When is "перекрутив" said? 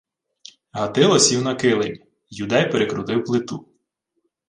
2.71-3.23